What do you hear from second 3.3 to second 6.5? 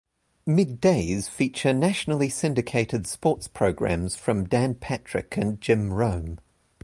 programs from Dan Patrick and Jim Rome.